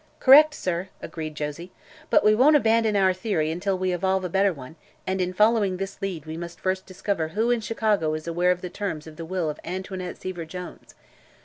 [0.19, 1.71] "Correct, sir," agreed Josie.
[2.09, 5.77] "But we won't abandon our theory until we evolve a better one and in following
[5.77, 9.15] this lead we must first discover who in Chicago is aware of the terms of
[9.15, 10.95] the will of Antoinette Seaver Jones.